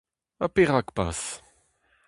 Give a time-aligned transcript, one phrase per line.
[0.39, 1.19] Ha perak pas?